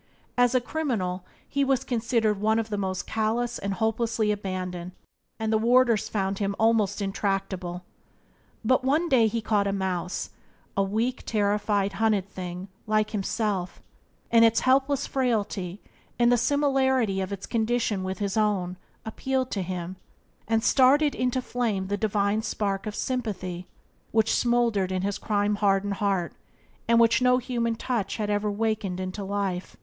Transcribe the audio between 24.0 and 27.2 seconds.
which smouldered in his crime hardened heart, and